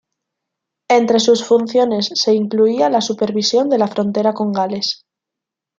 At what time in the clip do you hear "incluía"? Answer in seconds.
2.33-2.89